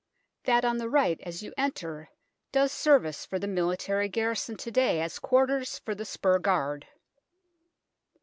That 0.45 0.65
on 0.65 0.79
the 0.79 0.89
right 0.89 1.19
as 1.21 1.43
you 1.43 1.53
enter 1.55 2.09
does 2.51 2.71
service 2.71 3.23
for 3.23 3.37
the 3.37 3.45
military 3.45 4.09
garrison 4.09 4.57
to 4.57 4.71
day 4.71 4.99
as 4.99 5.19
quarters 5.19 5.77
for 5.77 5.93
the 5.93 6.05
spur 6.05 6.39
guard. 6.39 6.87